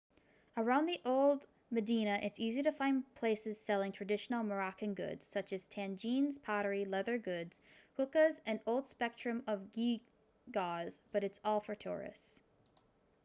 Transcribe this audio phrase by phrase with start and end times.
[0.57, 5.67] around the old medina it's easy to find places selling traditional moroccan goods such as
[5.67, 7.61] tagines pottery leather goods
[7.97, 12.39] hookahs and a whole spectrum of geegaws but it's all for the tourists